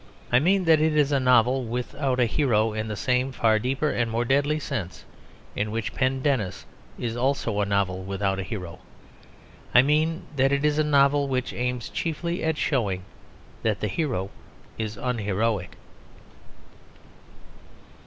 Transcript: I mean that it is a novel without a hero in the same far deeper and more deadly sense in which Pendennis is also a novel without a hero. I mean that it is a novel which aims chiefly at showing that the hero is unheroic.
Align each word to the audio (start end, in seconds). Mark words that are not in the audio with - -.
I 0.31 0.39
mean 0.39 0.63
that 0.65 0.81
it 0.81 0.97
is 0.97 1.11
a 1.11 1.19
novel 1.19 1.63
without 1.65 2.19
a 2.19 2.25
hero 2.25 2.73
in 2.73 2.87
the 2.87 2.95
same 2.95 3.31
far 3.31 3.59
deeper 3.59 3.91
and 3.91 4.09
more 4.09 4.25
deadly 4.25 4.59
sense 4.59 5.05
in 5.55 5.69
which 5.69 5.93
Pendennis 5.93 6.65
is 6.97 7.15
also 7.15 7.59
a 7.61 7.67
novel 7.67 8.01
without 8.01 8.39
a 8.39 8.43
hero. 8.43 8.79
I 9.75 9.83
mean 9.83 10.23
that 10.37 10.51
it 10.51 10.65
is 10.65 10.79
a 10.79 10.83
novel 10.83 11.27
which 11.27 11.53
aims 11.53 11.87
chiefly 11.87 12.43
at 12.43 12.57
showing 12.57 13.03
that 13.61 13.79
the 13.79 13.87
hero 13.87 14.31
is 14.75 14.97
unheroic. 14.97 15.77